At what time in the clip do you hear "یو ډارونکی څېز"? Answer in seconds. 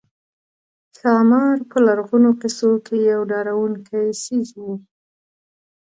3.11-4.49